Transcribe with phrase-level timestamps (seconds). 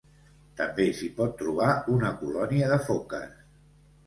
[0.61, 1.67] També s'hi pot trobar
[1.97, 3.39] una colònia de foques.